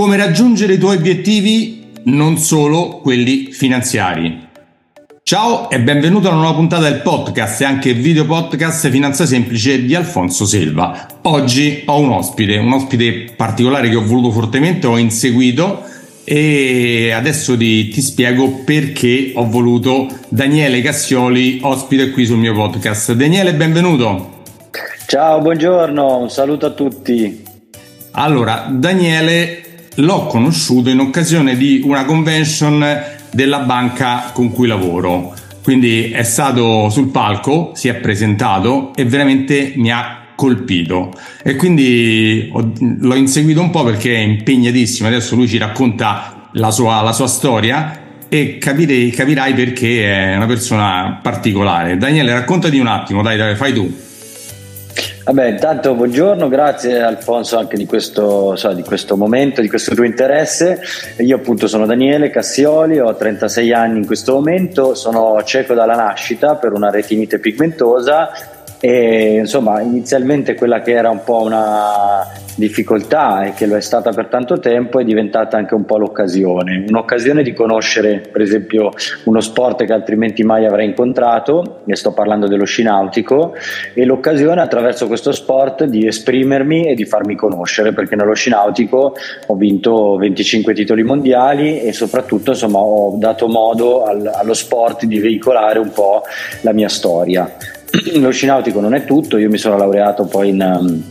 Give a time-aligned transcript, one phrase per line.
[0.00, 4.48] Come raggiungere i tuoi obiettivi, non solo quelli finanziari.
[5.22, 9.84] Ciao e benvenuto a una nuova puntata del podcast e anche video podcast Finanza Semplice
[9.84, 11.06] di Alfonso Selva.
[11.24, 15.82] Oggi ho un ospite, un ospite particolare che ho voluto fortemente, ho inseguito
[16.24, 23.12] e adesso ti, ti spiego perché ho voluto Daniele Cassioli ospite qui sul mio podcast.
[23.12, 24.44] Daniele, benvenuto.
[25.04, 27.48] Ciao, buongiorno, un saluto a tutti.
[28.12, 29.59] Allora, Daniele
[29.96, 32.84] l'ho conosciuto in occasione di una convention
[33.32, 35.34] della banca con cui lavoro.
[35.62, 41.12] Quindi è stato sul palco, si è presentato e veramente mi ha colpito
[41.42, 45.08] e quindi ho, l'ho inseguito un po' perché è impegnatissimo.
[45.08, 50.46] Adesso lui ci racconta la sua, la sua storia e capirei, capirai perché è una
[50.46, 51.98] persona particolare.
[51.98, 54.08] Daniele, raccontati un attimo, dai, dai fai tu.
[55.30, 60.02] Vabbè, intanto buongiorno, grazie Alfonso anche di questo, so, di questo, momento, di questo tuo
[60.02, 60.80] interesse.
[61.18, 66.56] Io appunto sono Daniele Cassioli, ho 36 anni in questo momento, sono cieco dalla nascita
[66.56, 73.54] per una retinite pigmentosa e insomma inizialmente quella che era un po' una difficoltà e
[73.54, 77.52] che lo è stata per tanto tempo è diventata anche un po' l'occasione, un'occasione di
[77.52, 78.90] conoscere per esempio
[79.24, 83.54] uno sport che altrimenti mai avrei incontrato, e sto parlando dello sci nautico,
[83.94, 89.14] e l'occasione attraverso questo sport di esprimermi e di farmi conoscere, perché nello sci nautico
[89.46, 95.18] ho vinto 25 titoli mondiali e soprattutto insomma ho dato modo al, allo sport di
[95.18, 96.22] veicolare un po'
[96.62, 97.50] la mia storia.
[98.20, 101.02] Lo sci nautico non è tutto, io mi sono laureato poi in, um,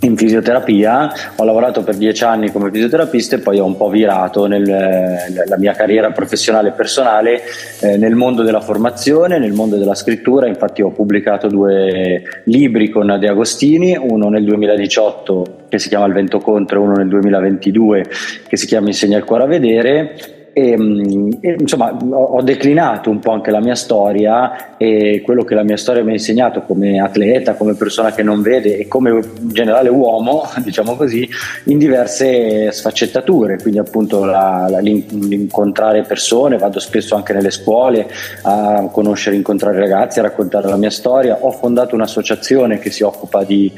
[0.00, 4.46] in fisioterapia, ho lavorato per dieci anni come fisioterapista e poi ho un po' virato
[4.46, 7.42] nella mia carriera professionale e personale
[7.80, 13.16] eh, nel mondo della formazione, nel mondo della scrittura, infatti ho pubblicato due libri con
[13.18, 18.04] De Agostini, uno nel 2018 che si chiama Il vento contro e uno nel 2022
[18.46, 23.18] che si chiama Insegna il cuore a vedere e, mm, e, insomma ho, declinato un
[23.18, 27.00] po' anche la mia storia e quello che la mia storia mi ha insegnato come
[27.00, 31.28] atleta, come persona che non vede e come generale uomo, diciamo così,
[31.64, 38.08] in diverse sfaccettature, quindi appunto la, la, l'incontrare persone, vado spesso anche nelle scuole
[38.42, 43.44] a conoscere, incontrare ragazzi, a raccontare la mia storia, ho fondato un'associazione che si occupa
[43.44, 43.72] di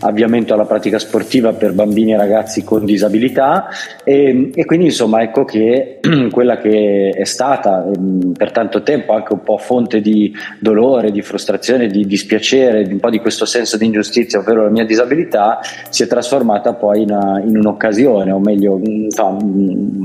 [0.00, 3.68] avviamento alla pratica sportiva per bambini e ragazzi con disabilità.
[4.04, 5.98] E, e quindi insomma ecco che
[6.28, 11.22] quella che è stata ehm, per tanto tempo anche un po' fonte di dolore, di
[11.22, 15.60] frustrazione, di dispiacere, di un po' di questo senso di ingiustizia, ovvero la mia disabilità,
[15.88, 19.38] si è trasformata poi in, una, in un'occasione, o meglio, insomma,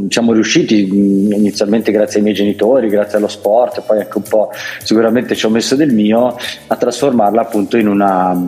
[0.09, 4.51] siamo riusciti inizialmente grazie ai miei genitori, grazie allo sport, poi anche un po'
[4.83, 6.35] sicuramente ci ho messo del mio,
[6.67, 8.39] a trasformarla appunto in una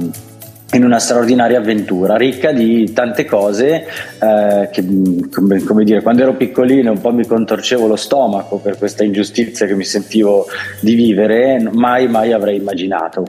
[0.74, 3.86] in una straordinaria avventura ricca di tante cose
[4.20, 4.86] eh, che
[5.32, 9.66] come, come, dire quando ero piccolino un po' mi contorcevo lo stomaco per questa ingiustizia
[9.66, 10.46] che mi sentivo
[10.82, 13.26] di vivere mai mai avrei immaginato.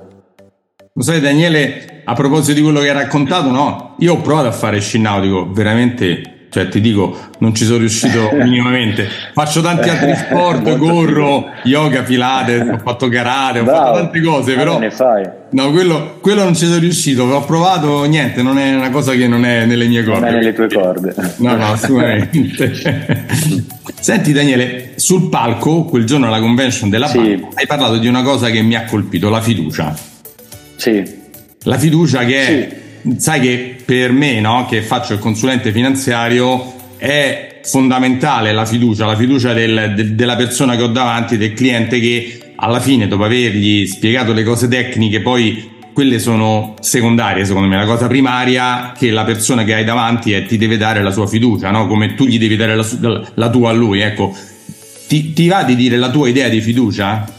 [0.93, 3.95] Lo sai Daniele a proposito di quello che hai raccontato no?
[3.99, 8.31] Io ho provato a fare sci nautico veramente cioè ti dico non ci sono riuscito
[8.43, 9.09] minimamente.
[9.33, 13.85] Faccio tanti altri sport corro yoga pilates ho fatto karate ho Bravo.
[13.85, 15.29] fatto tante cose però ne fai.
[15.51, 17.25] no quello, quello, non ci sono riuscito.
[17.25, 20.33] Ho provato niente non è una cosa che non è nelle mie corde non è
[20.33, 21.15] nelle tue corde.
[21.37, 22.73] No no assolutamente.
[24.01, 27.19] Senti Daniele sul palco quel giorno alla convention della sì.
[27.19, 29.95] banca hai parlato di una cosa che mi ha colpito la fiducia.
[30.77, 31.17] Sì.
[31.65, 36.75] La fiducia che è sì sai che per me, no, che faccio il consulente finanziario,
[36.97, 42.01] è fondamentale la fiducia, la fiducia del, de, della persona che ho davanti, del cliente
[42.01, 47.77] che alla fine, dopo avergli spiegato le cose tecniche, poi quelle sono secondarie secondo me,
[47.77, 51.27] la cosa primaria che la persona che hai davanti è, ti deve dare la sua
[51.27, 51.87] fiducia, no?
[51.87, 54.01] come tu gli devi dare la, la tua a lui.
[54.01, 54.37] Ecco,
[55.09, 57.38] ti, ti va di dire la tua idea di fiducia?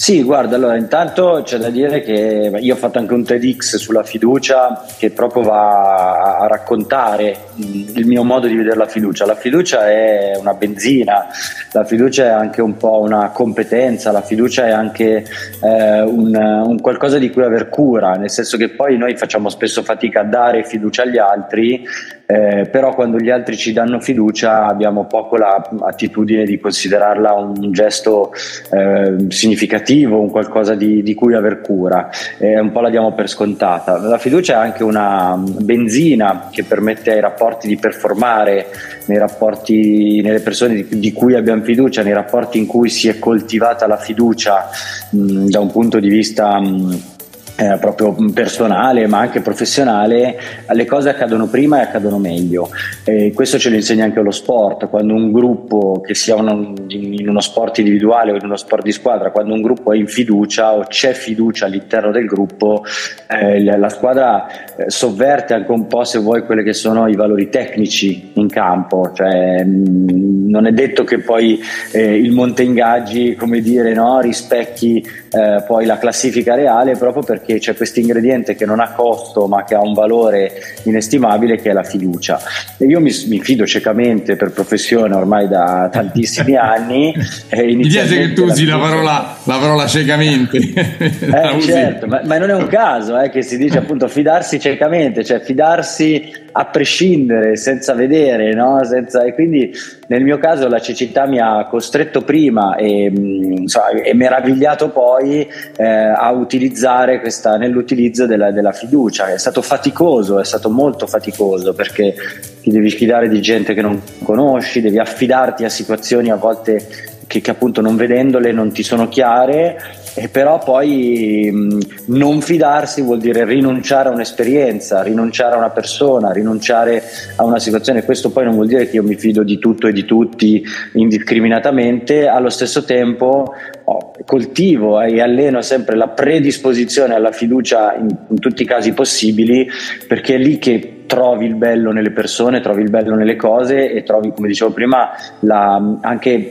[0.00, 4.02] Sì, guarda, allora intanto c'è da dire che io ho fatto anche un TEDx sulla
[4.02, 9.26] fiducia che proprio va raccontare il mio modo di vedere la fiducia.
[9.26, 11.26] La fiducia è una benzina,
[11.72, 15.24] la fiducia è anche un po' una competenza, la fiducia è anche
[15.62, 19.82] eh, un, un, qualcosa di cui aver cura, nel senso che poi noi facciamo spesso
[19.82, 21.84] fatica a dare fiducia agli altri
[22.30, 28.32] eh, però quando gli altri ci danno fiducia abbiamo poco l'attitudine di considerarla un gesto
[28.70, 32.08] eh, significativo, un qualcosa di, di, cui aver cura,
[32.38, 33.98] eh, un po' la diamo per scontata.
[33.98, 38.66] La fiducia è anche una benzina che permette ai rapporti di performare,
[39.06, 43.18] nei rapporti, nelle persone di, di cui abbiamo fiducia, nei rapporti in cui si è
[43.18, 44.68] coltivata la fiducia
[45.10, 46.58] mh, da un punto di vista...
[46.58, 47.18] Mh,
[47.60, 50.38] eh, proprio personale ma anche professionale,
[50.72, 52.70] le cose accadono prima e accadono meglio.
[53.04, 57.28] E questo ce lo insegna anche lo sport, quando un gruppo, che sia uno, in
[57.28, 60.72] uno sport individuale o in uno sport di squadra, quando un gruppo è in fiducia
[60.74, 62.82] o c'è fiducia all'interno del gruppo,
[63.28, 64.46] eh, la squadra
[64.76, 69.12] eh, sovverte anche un po' se vuoi quelli che sono i valori tecnici in campo,
[69.12, 71.60] cioè, mh, non è detto che poi
[71.92, 77.49] eh, il monte ingaggi come dire, no, rispecchi eh, poi la classifica reale proprio perché
[77.58, 80.52] c'è questo ingrediente che non ha costo ma che ha un valore
[80.84, 82.40] inestimabile che è la fiducia.
[82.78, 87.14] E io mi, mi fido ciecamente per professione ormai da tantissimi anni
[87.52, 90.58] mi piace che tu usi la, la parola, la parola ciecamente.
[90.58, 95.24] Eh, certo, ma, ma, non è un caso eh, che si dice appunto fidarsi ciecamente
[95.24, 98.82] cioè fidarsi a prescindere senza vedere no?
[98.84, 99.72] senza, e quindi
[100.08, 105.48] nel mio caso la cecità mi ha costretto prima e, mm, so, e meravigliato poi
[105.76, 109.32] eh, a utilizzare questa, nell'utilizzo della, della fiducia.
[109.32, 112.14] È stato faticoso, è stato molto faticoso perché
[112.60, 116.84] ti devi fidare di gente che non conosci, devi affidarti a situazioni a volte
[117.28, 119.80] che, che appunto non vedendole non ti sono chiare
[120.14, 126.32] e però poi mh, non fidarsi vuol dire rinunciare a un'esperienza, rinunciare a una persona,
[126.32, 127.02] rinunciare
[127.36, 128.04] a una situazione.
[128.04, 130.64] Questo poi non vuol dire che io mi fido di tutto e di tutti
[130.94, 133.54] indiscriminatamente, allo stesso tempo
[133.84, 139.68] oh, coltivo e alleno sempre la predisposizione alla fiducia in, in tutti i casi possibili
[140.06, 144.04] perché è lì che trovi il bello nelle persone, trovi il bello nelle cose e
[144.04, 145.10] trovi, come dicevo prima,
[145.40, 146.50] la, anche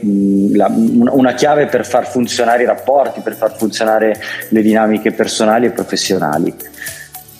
[0.52, 4.20] la, una chiave per far funzionare i rapporti, per far funzionare
[4.50, 6.54] le dinamiche personali e professionali.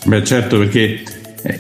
[0.07, 1.03] Beh certo perché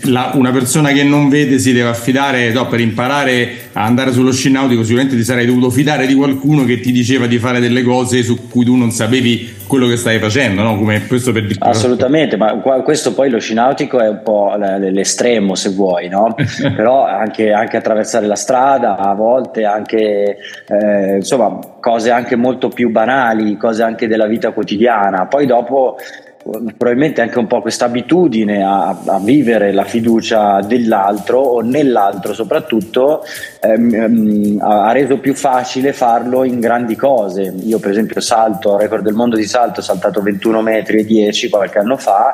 [0.03, 4.33] la, una persona che non vede si deve affidare no, per imparare a andare sullo
[4.33, 7.83] sci nautico sicuramente ti sarei dovuto fidare di qualcuno che ti diceva di fare delle
[7.83, 10.77] cose su cui tu non sapevi quello che stai facendo no?
[10.77, 15.71] come questo per assolutamente ma questo poi lo sci nautico è un po' l'estremo se
[15.71, 16.35] vuoi no?
[16.77, 20.37] però anche, anche, attraversare la strada a volte anche
[20.67, 25.97] eh, insomma cose anche molto più banali cose anche della vita quotidiana poi dopo
[26.43, 33.23] probabilmente anche un po' questa abitudine a, a, vivere la fiducia dell'altro o nell'altro soprattutto
[33.61, 37.55] ehm, ha reso più facile farlo in grandi cose.
[37.65, 41.51] Io per esempio salto, record del mondo di salto ho saltato 21 metri e 10
[41.51, 42.33] qualche anno fa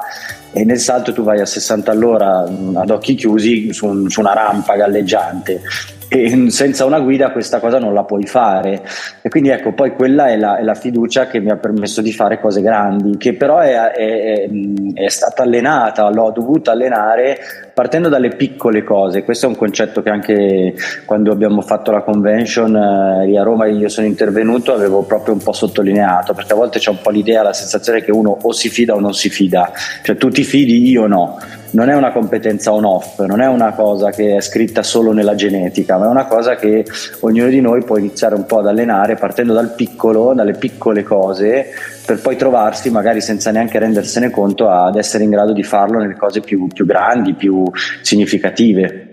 [0.52, 2.44] e nel salto tu vai a 60 all'ora
[2.75, 5.61] ad occhi chiusi su, un, su una rampa galleggiante
[6.08, 8.82] e senza una guida questa cosa non la puoi fare.
[9.23, 12.12] E quindi ecco poi quella è la, è la fiducia che mi ha permesso di
[12.12, 14.49] fare cose grandi che però è, è,
[14.94, 17.38] è, stata allenata l'ho dovuta allenare
[17.75, 19.25] partendo dalle piccole cose.
[19.25, 20.75] Questo è un concetto che anche
[21.05, 25.52] quando abbiamo fatto la convention eh, a Roma io sono intervenuto avevo proprio un po'
[25.52, 28.94] sottolineato perché a volte c'è un po' l'idea la sensazione che uno o si fida
[28.94, 29.73] o non si fida.
[30.02, 31.38] Cioè tu ti fidi io no
[31.71, 35.99] non è una competenza on-off, non è una cosa che è scritta solo nella genetica,
[35.99, 36.85] ma è una cosa che
[37.21, 41.67] ognuno di noi può iniziare un po' ad allenare partendo dal piccolo, dalle piccole cose,
[42.05, 46.17] per poi trovarsi magari senza neanche rendersene conto ad essere in grado di farlo nelle
[46.17, 47.65] cose più, più grandi, più
[48.03, 49.12] significative.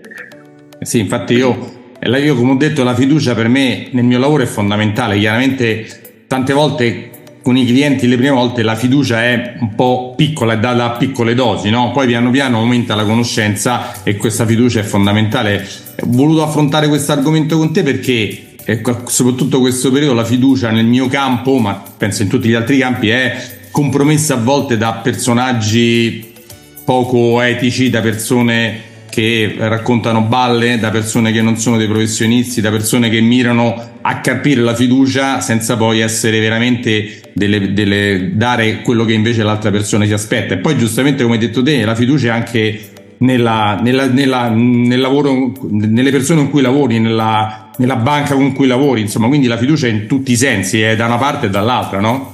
[0.80, 4.46] Sì, infatti io io come ho detto la fiducia per me nel mio lavoro è
[4.46, 5.86] fondamentale, chiaramente
[6.26, 7.10] tante volte
[7.44, 10.96] con i clienti le prime volte la fiducia è un po' piccola, è data a
[10.96, 11.90] piccole dosi, no?
[11.90, 15.62] poi piano piano aumenta la conoscenza e questa fiducia è fondamentale.
[16.00, 18.54] Ho voluto affrontare questo argomento con te perché
[19.08, 23.10] soprattutto questo periodo la fiducia nel mio campo, ma penso in tutti gli altri campi,
[23.10, 23.36] è
[23.70, 26.32] compromessa a volte da personaggi
[26.82, 32.70] poco etici, da persone che raccontano balle, da persone che non sono dei professionisti, da
[32.70, 39.04] persone che mirano a capire la fiducia senza poi essere veramente delle, delle, dare quello
[39.04, 40.54] che invece l'altra persona si aspetta.
[40.54, 42.80] E poi giustamente come hai detto te, la fiducia è anche
[43.18, 47.70] nella, nella, nella, nel lavoro, nelle persone con cui lavori, nella,
[48.02, 51.18] banca con cui lavori, insomma, quindi la fiducia in tutti i sensi, è da una
[51.18, 52.33] parte e dall'altra, no?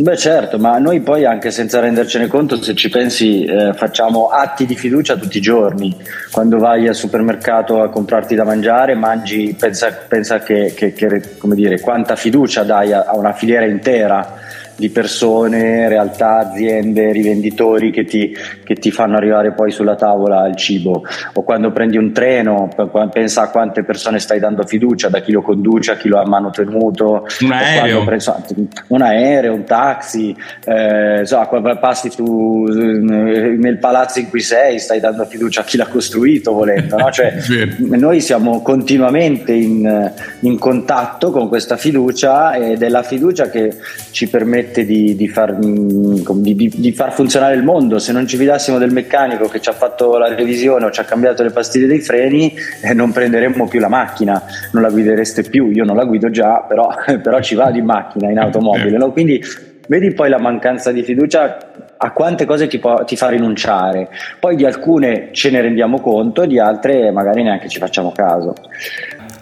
[0.00, 4.64] Beh certo, ma noi poi anche senza rendercene conto, se ci pensi, eh, facciamo atti
[4.64, 5.94] di fiducia tutti i giorni.
[6.30, 11.80] Quando vai al supermercato a comprarti da mangiare, mangi, pensa, pensa che, che, che dire,
[11.80, 14.38] quanta fiducia dai a, a una filiera intera
[14.80, 18.34] di persone, realtà, aziende, rivenditori che ti,
[18.64, 21.04] che ti, fanno arrivare poi sulla tavola il cibo.
[21.34, 22.70] O quando prendi un treno,
[23.12, 26.26] pensa a quante persone stai dando fiducia, da chi lo conduce a chi lo ha
[26.26, 27.26] manutenuto.
[27.40, 28.04] Un aereo.
[28.04, 28.42] Preso,
[28.88, 30.34] un aereo, un taxi,
[30.64, 31.46] eh, so,
[31.78, 36.96] passi tu nel palazzo in cui sei, stai dando fiducia a chi l'ha costruito volendo.
[36.96, 37.10] No?
[37.10, 37.34] Cioè,
[37.78, 43.76] noi siamo continuamente in, in contatto con questa fiducia ed è la fiducia che
[44.10, 47.98] ci permette permette di, di, far, mm, di, di, far, funzionare il mondo.
[47.98, 51.04] Se non ci fidassimo del meccanico che ci ha fatto la revisione o ci ha
[51.04, 55.70] cambiato le pastiglie dei freni, eh, non prenderemmo più la macchina, non la guidereste più.
[55.70, 56.88] Io non la guido già, però,
[57.22, 58.96] però ci vado in macchina, in automobile.
[58.96, 59.12] No?
[59.12, 59.42] Quindi
[59.88, 61.58] vedi poi la mancanza di fiducia
[62.02, 64.08] a quante cose ti, può, ti, fa rinunciare.
[64.38, 68.54] Poi di alcune ce ne rendiamo conto, di altre magari neanche ci facciamo caso.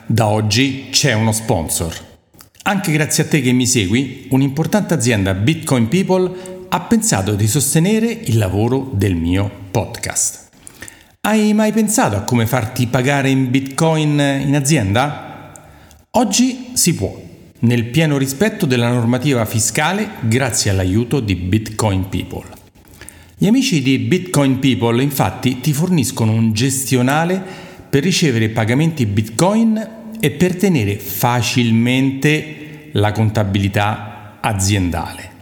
[0.06, 2.07] Da oggi c'è uno sponsor.
[2.68, 8.08] Anche grazie a te che mi segui, un'importante azienda Bitcoin People ha pensato di sostenere
[8.08, 10.50] il lavoro del mio podcast.
[11.22, 15.50] Hai mai pensato a come farti pagare in Bitcoin in azienda?
[16.10, 17.18] Oggi si può
[17.60, 22.48] nel pieno rispetto della normativa fiscale grazie all'aiuto di Bitcoin People.
[23.38, 27.42] Gli amici di Bitcoin People infatti ti forniscono un gestionale
[27.88, 35.36] per ricevere pagamenti Bitcoin e per tenere facilmente la contabilità aziendale.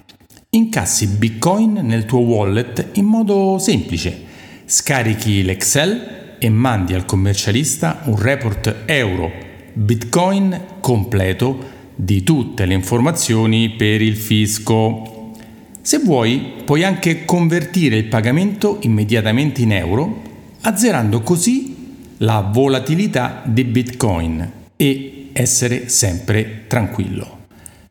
[0.50, 4.24] Incassi Bitcoin nel tuo wallet in modo semplice.
[4.64, 9.30] Scarichi l'Excel e mandi al commercialista un report euro
[9.72, 15.32] Bitcoin completo di tutte le informazioni per il fisco.
[15.80, 20.22] Se vuoi, puoi anche convertire il pagamento immediatamente in euro,
[20.62, 21.74] azzerando così
[22.18, 27.46] la volatilità di Bitcoin e essere sempre tranquillo.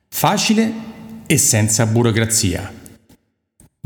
[0.10, 0.72] Facile
[1.26, 2.72] e senza burocrazia.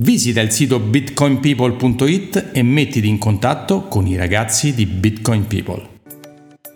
[0.01, 5.97] Visita il sito bitcoinpeople.it e mettiti in contatto con i ragazzi di Bitcoin People.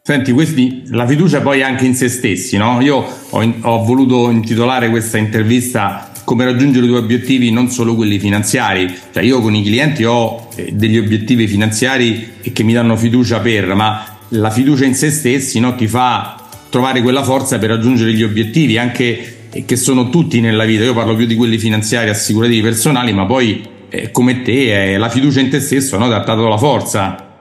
[0.05, 2.81] Senti, questi, la fiducia poi anche in se stessi, no?
[2.81, 2.97] Io
[3.29, 8.93] ho, ho, voluto intitolare questa intervista come raggiungere i tuoi obiettivi, non solo quelli finanziari.
[9.13, 13.73] Cioè io con i clienti ho eh, degli obiettivi finanziari che mi danno fiducia per,
[13.75, 16.37] ma la fiducia in se stessi no, ti fa
[16.69, 20.83] trovare quella forza per raggiungere gli obiettivi, anche eh, che sono tutti nella vita.
[20.83, 25.09] Io parlo più di quelli finanziari, assicurativi, personali, ma poi eh, come te è la
[25.09, 26.07] fiducia in te stesso, no?
[26.07, 27.32] ti ha dato la forza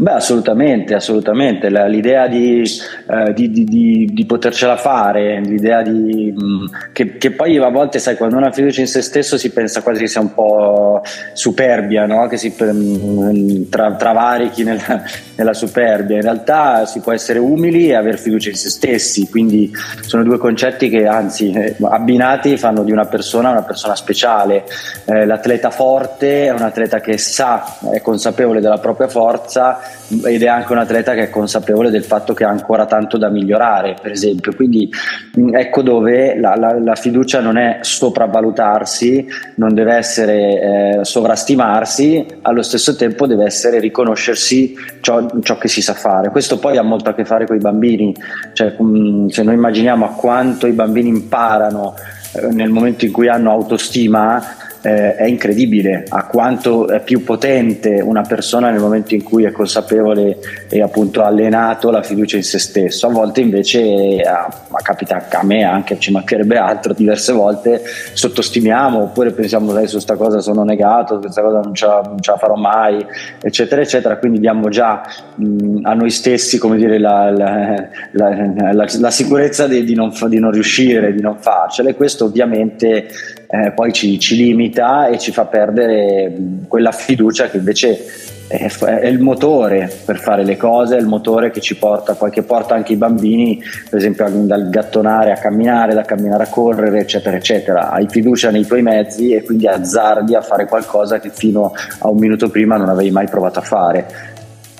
[0.00, 1.68] Beh, assolutamente, assolutamente.
[1.88, 7.68] l'idea di, eh, di, di, di, potercela fare, l'idea di, mm, che, che, poi a
[7.68, 11.02] volte, sai, quando ha fiducia in se stesso si pensa quasi che sia un po'
[11.32, 12.28] superbia, no?
[12.28, 15.02] che si mh, mm, tra, travarichi nella,
[15.34, 16.14] nella, superbia.
[16.14, 20.38] In realtà si può essere umili e avere fiducia in se stessi, quindi sono due
[20.38, 24.64] concetti che anzi eh, abbinati fanno di una persona una persona speciale.
[25.06, 29.86] Eh, l'atleta forte è un atleta che sa, è consapevole della propria forza
[30.24, 33.28] ed è anche un atleta che è consapevole del fatto che ha ancora tanto da
[33.28, 34.54] migliorare, per esempio.
[34.54, 34.90] Quindi
[35.38, 39.26] mm, ecco dove la, la, la fiducia non è sopravvalutarsi,
[39.56, 45.82] non deve essere eh, sovrastimarsi, allo stesso tempo deve essere riconoscersi ciò, ciò, che si
[45.82, 46.30] sa fare.
[46.30, 48.14] Questo poi ha molto a che fare con i bambini,
[48.54, 51.94] cioè, mm, se noi immaginiamo a quanto i bambini imparano
[52.32, 54.42] eh, nel momento in cui hanno autostima,
[54.82, 59.52] eh, è incredibile a quanto è più potente una persona nel momento in cui è
[59.52, 63.06] consapevole e appunto allenato la fiducia in se stesso.
[63.06, 67.82] A volte invece, eh, ma capita a me anche, ci mancherebbe altro, diverse volte
[68.12, 72.30] sottostimiamo oppure pensiamo su questa cosa sono negato, questa cosa non ce, la, non ce
[72.30, 73.04] la farò mai,
[73.40, 74.16] eccetera, eccetera.
[74.18, 75.02] Quindi diamo già
[75.34, 80.38] mh, a noi stessi, come dire, la, la, la, la sicurezza di, di, non, di
[80.38, 83.06] non riuscire, di non farcela e questo ovviamente
[83.50, 86.36] eh, poi ci, ci, limita e ci fa perdere
[86.68, 88.04] quella fiducia che invece
[88.46, 92.30] è, è, il motore per fare le cose, è il motore che ci porta, poi
[92.30, 97.00] che porta anche i bambini, per esempio dal gattonare a camminare, da camminare a correre,
[97.00, 97.90] eccetera, eccetera.
[97.90, 102.18] Hai fiducia nei tuoi mezzi e quindi azzardi a fare qualcosa che fino a un
[102.18, 104.06] minuto prima non avevi mai provato a fare.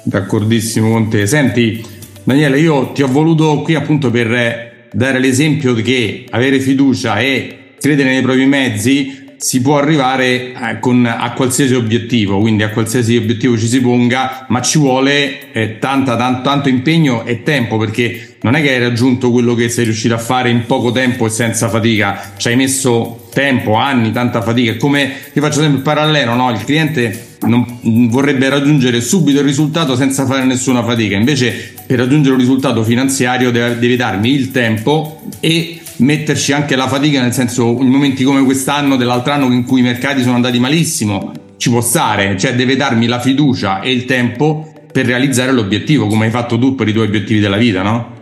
[0.03, 1.27] D'accordissimo con te.
[1.27, 1.83] Senti,
[2.23, 8.11] Daniele, io ti ho voluto qui appunto per dare l'esempio che avere fiducia e credere
[8.11, 13.57] nei propri mezzi si può arrivare eh, con, a qualsiasi obiettivo, quindi a qualsiasi obiettivo
[13.57, 18.57] ci si ponga, ma ci vuole eh, tanta, tanto, tanto impegno e tempo perché non
[18.57, 21.69] è che hai raggiunto quello che sei riuscito a fare in poco tempo e senza
[21.69, 24.77] fatica, ci hai messo tempo, anni, tanta fatica.
[24.77, 26.51] Come io faccio sempre il parallelo, no?
[26.51, 32.35] il cliente non vorrebbe raggiungere subito il risultato senza fare nessuna fatica, invece per raggiungere
[32.35, 37.89] un risultato finanziario deve darmi il tempo e metterci anche la fatica, nel senso in
[37.89, 42.37] momenti come quest'anno, dell'altro anno in cui i mercati sono andati malissimo, ci può stare,
[42.37, 46.75] cioè deve darmi la fiducia e il tempo per realizzare l'obiettivo, come hai fatto tu
[46.75, 48.17] per i tuoi obiettivi della vita, no?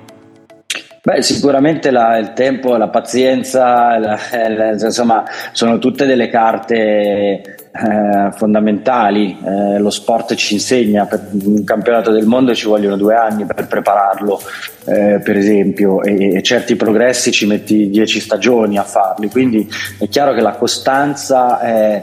[1.03, 4.19] Beh, sicuramente la, il tempo, la pazienza, la,
[4.49, 9.37] la, insomma, sono tutte delle carte eh, fondamentali.
[9.45, 13.67] Eh, lo sport ci insegna, per un campionato del mondo ci vogliono due anni per
[13.67, 14.41] prepararlo,
[14.87, 19.29] eh, per esempio, e, e, certi progressi ci metti dieci stagioni a farli.
[19.29, 19.69] Quindi
[19.99, 22.01] è chiaro che la costanza è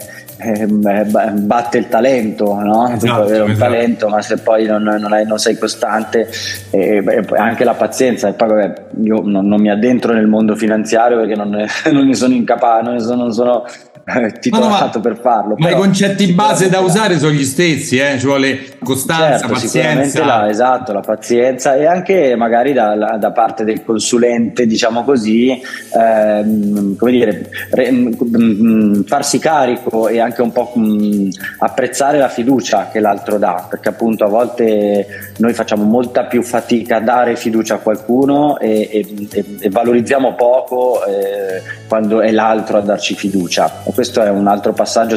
[1.31, 2.89] batte il talento, no?
[2.89, 3.71] Esatto, puoi avere un esatto.
[3.71, 6.29] talento, ma se poi non, non, hai, non sei costante,
[6.71, 8.27] eh, anche la pazienza.
[8.27, 12.07] E poi vabbè, io non, non, mi addentro nel mondo finanziario perché non ne, non
[12.07, 13.65] ne sono incapace, non, sono, non sono
[14.39, 15.55] titolato no, per farlo.
[15.57, 18.19] Ma i concetti base da usare sono gli stessi, eh?
[18.19, 20.25] ci vuole costanza, certo, pazienza.
[20.25, 25.57] La, esatto, la pazienza e anche magari da, da parte del consulente, diciamo così,
[25.95, 31.29] ehm, come dire, re, mh, mm, mm, farsi carico e anche un po' mh, mm,
[31.59, 36.97] apprezzare la fiducia che l'altro dà, perché appunto a volte noi facciamo molta più fatica
[36.97, 42.81] a dare fiducia a qualcuno e, e, e valorizziamo poco eh, quando è l'altro a
[42.81, 45.15] darci fiducia questo è un altro passaggio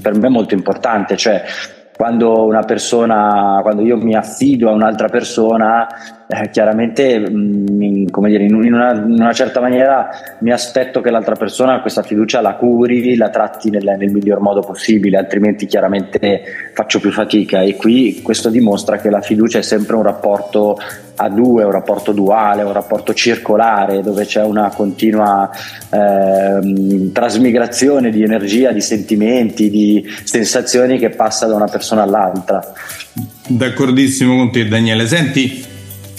[0.00, 1.42] per me molto importante, cioè
[1.94, 5.86] quando una persona, quando io mi affido a un'altra persona,
[6.32, 10.08] eh, chiaramente mh, mm, come dire, in, una, in, una, certa maniera
[10.40, 14.60] mi aspetto che l'altra persona questa fiducia la curi, la tratti nel, nel, miglior modo
[14.60, 19.96] possibile, altrimenti chiaramente faccio più fatica e qui questo dimostra che la fiducia è sempre
[19.96, 20.78] un rapporto
[21.16, 25.50] a due, un rapporto duale, un rapporto circolare dove c'è una continua
[25.90, 32.72] eh, trasmigrazione di energia, di sentimenti, di sensazioni che passa da una persona all'altra.
[33.46, 35.06] D'accordissimo con te Daniele.
[35.06, 35.71] Senti,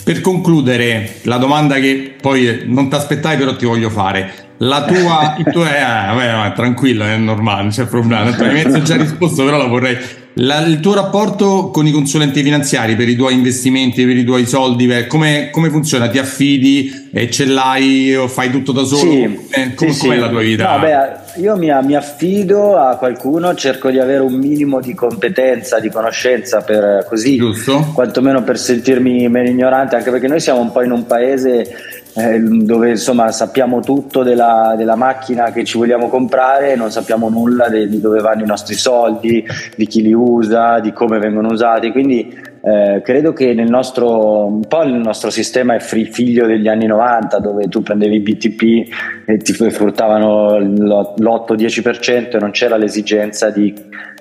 [0.04, 4.52] per concludere, la domanda che poi non ti aspettai però ti voglio fare.
[4.58, 8.26] La tua, tuo, eh, vabbè, tranquillo, è normale, non c'è problema.
[8.36, 9.98] Mi hai già risposto, però la vorrei
[10.36, 14.46] la, il tuo rapporto con i consulenti finanziari per i tuoi investimenti, per i tuoi
[14.46, 16.08] soldi, come, come funziona?
[16.08, 19.12] Ti affidi e ce l'hai o fai tutto da solo?
[19.12, 19.22] Sì,
[19.52, 20.20] eh, come, sì, com'è sì.
[20.20, 20.72] la tua vita?
[20.72, 25.80] No, beh, io mi, mi, affido a qualcuno, cerco di avere un minimo di competenza,
[25.80, 27.92] di conoscenza per così, Giusto.
[27.94, 32.40] quantomeno per sentirmi meno ignorante, anche perché noi siamo un po' in un paese eh,
[32.40, 37.88] dove insomma sappiamo tutto della, della, macchina che ci vogliamo comprare non sappiamo nulla de,
[37.88, 39.44] di dove vanno i nostri soldi,
[39.76, 41.92] di chi li usa, di come vengono usati.
[41.92, 46.86] Quindi eh, credo che nel nostro, un po' il nostro sistema è figlio degli anni
[46.86, 48.94] 90 dove tu prendevi i BTP
[49.26, 53.74] e ti fruttavano l'8-10% e non c'era l'esigenza di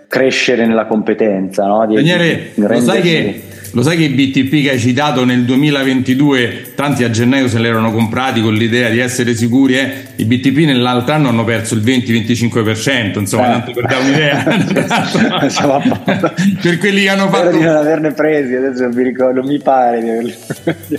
[0.08, 1.66] crescere nella competenza.
[1.66, 1.86] No?
[1.86, 5.44] Di, Daniele, di lo sai che lo sai che i BTP che hai citato nel
[5.44, 9.92] 2022, tanti a gennaio se li erano comprati con l'idea di essere sicuri, eh?
[10.22, 13.50] I BTP nell'altro anno hanno perso il 20-25%, insomma, eh.
[13.50, 14.42] tanto per dare un'idea.
[16.62, 17.48] per quelli che hanno fatto...
[17.48, 20.34] Spero di non averne presi, adesso mi ricordo, non mi pare di averli.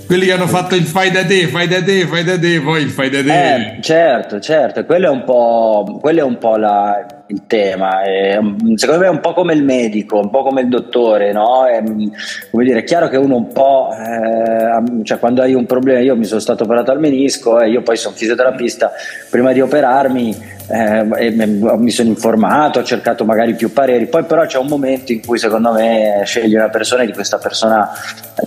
[0.06, 2.82] quelli che hanno fatto il fai da te, fai da te, fai da te, poi
[2.82, 3.56] il fai da te.
[3.56, 8.02] Eh, certo, certo, quello è un po', quello è un po la il tema.
[8.02, 8.40] È,
[8.76, 11.66] secondo me è un po' come il medico, un po' come il dottore, no?
[11.66, 14.66] È, come dire, è chiaro che uno un po', eh,
[15.04, 17.98] cioè quando hai un problema, io mi sono stato operato al menisco e io poi
[17.98, 18.92] sono fisioterapista,
[19.30, 20.36] prima di operarmi
[20.70, 25.26] eh, mi sono informato, ho cercato magari più pareri, poi però c'è un momento in
[25.26, 27.90] cui secondo me scegli una persona e di questa persona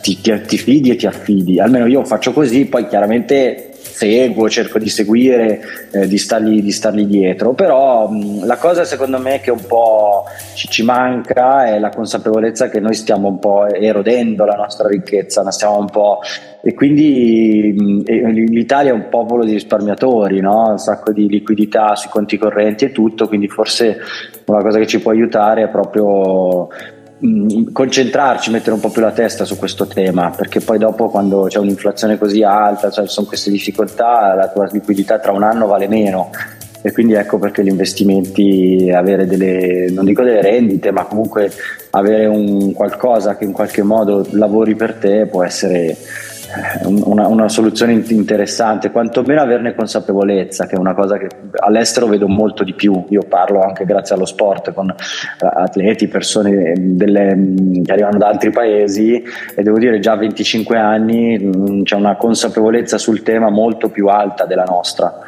[0.00, 4.78] ti, ti, ti fidi e ti affidi, almeno io faccio così, poi chiaramente seguo, cerco
[4.78, 9.50] di seguire, eh, di, stargli, di, stargli, dietro, però mh, la cosa secondo me che
[9.50, 14.54] un po' ci, ci, manca è la consapevolezza che noi stiamo un po' erodendo la
[14.54, 16.20] nostra ricchezza, la stiamo un po'
[16.62, 18.02] e quindi mh,
[18.50, 20.72] l'Italia è un popolo di risparmiatori, no?
[20.72, 23.98] un sacco di liquidità sui conti correnti e tutto, quindi forse
[24.44, 26.95] una cosa che ci può aiutare è proprio Mm,
[27.72, 31.58] concentrarci, mettere un po' più la testa su questo tema, perché poi dopo quando c'è
[31.58, 36.30] un'inflazione così alta, cioè sono queste difficoltà, la tua liquidità tra un anno vale meno.
[36.82, 41.50] E quindi ecco perché gli investimenti, avere delle, non dico delle rendite, ma comunque
[41.90, 45.96] avere un qualcosa che in qualche modo lavori per te può essere
[46.84, 51.28] una, una, soluzione interessante, quantomeno averne consapevolezza, che è una cosa che
[51.58, 53.04] all'estero vedo molto di più.
[53.10, 54.94] Io parlo anche grazie allo sport con eh,
[55.38, 59.22] atleti, persone delle, che arrivano da altri paesi
[59.54, 64.06] e devo dire già a 25 anni mm, c'è una consapevolezza sul tema molto più
[64.06, 65.20] alta della nostra.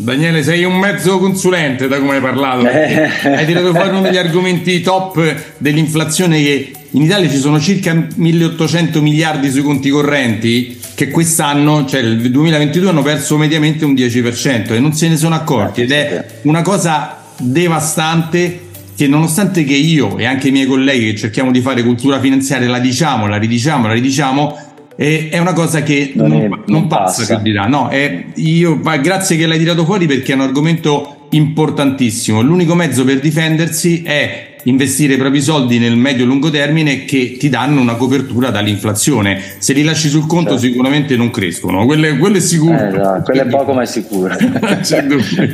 [0.00, 2.68] Daniele, sei un mezzo consulente da come hai parlato.
[2.68, 3.08] Eh.
[3.34, 9.02] Hai tirato fuori uno degli argomenti top dell'inflazione che in Italia ci sono circa 1800
[9.02, 14.80] miliardi sui conti correnti che quest'anno, cioè il 2022, hanno perso mediamente un 10% e
[14.80, 20.24] non se ne sono accorti ed è una cosa devastante che nonostante che io e
[20.24, 23.92] anche i miei colleghi che cerchiamo di fare cultura finanziaria la diciamo, la ridiciamo, la
[23.92, 24.58] ridiciamo,
[24.96, 27.40] è una cosa che non, non, è, non, non passa, passa.
[27.44, 27.66] Là.
[27.66, 32.40] No, è, io, grazie che l'hai tirato fuori perché è un argomento importantissimo.
[32.40, 37.80] L'unico mezzo per difendersi è investire i propri soldi nel medio-lungo termine che ti danno
[37.80, 39.40] una copertura dall'inflazione.
[39.58, 40.66] Se li lasci sul conto certo.
[40.66, 42.78] sicuramente non crescono, quello, quello è sicuro.
[42.78, 44.34] Eh, no, quello è poco ma è sicuro.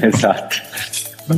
[0.01, 0.57] esatto.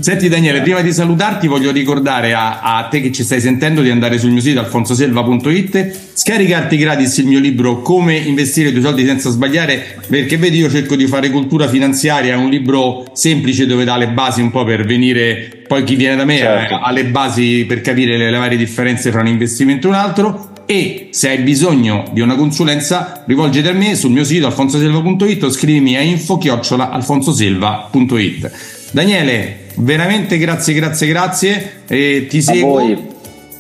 [0.01, 3.91] Senti Daniele, prima di salutarti voglio ricordare a, a, te che ci stai sentendo di
[3.91, 9.07] andare sul mio sito alfonsoselva.it, scaricarti gratis il mio libro Come investire i tuoi soldi
[9.07, 13.85] senza sbagliare, perché vedi io cerco di fare cultura finanziaria, è un libro semplice dove
[13.85, 16.77] dà le basi un po' per venire, poi chi viene da me certo.
[16.77, 20.53] ha, le basi per capire le, le varie differenze fra un investimento e un altro
[20.67, 25.51] e se hai bisogno di una consulenza rivolgiti a me sul mio sito alfonsoselva.it o
[25.51, 28.51] scrivimi a info-alfonsoselva.it
[28.91, 31.73] Daniele, veramente grazie, grazie, grazie.
[31.87, 33.15] E ti seguo.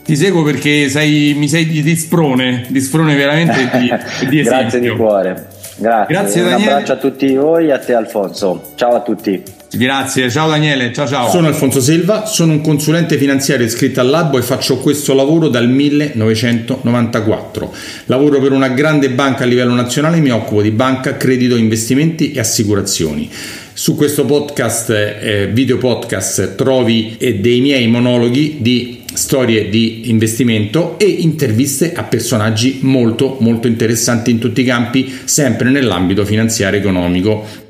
[0.05, 3.93] Ti seguo perché sei, mi sei di, di sprone, di sprone veramente di,
[4.29, 5.49] di Grazie di cuore.
[5.79, 6.15] Grazie.
[6.15, 6.71] grazie Un Daniele.
[6.73, 8.73] abbraccio a tutti voi e a te Alfonso.
[8.77, 9.43] Ciao a tutti.
[9.73, 11.29] Grazie, ciao Daniele, ciao ciao.
[11.29, 15.69] Sono Alfonso Silva, sono un consulente finanziario iscritto al Labo e faccio questo lavoro dal
[15.69, 17.75] 1994.
[18.07, 22.33] Lavoro per una grande banca a livello nazionale e mi occupo di banca, credito, investimenti
[22.33, 23.29] e assicurazioni.
[23.73, 30.99] Su questo podcast, eh, video podcast, trovi eh, dei miei monologhi di storie di investimento
[30.99, 37.66] e interviste a personaggi molto molto interessanti in tutti i campi, sempre nell'ambito finanziario economico.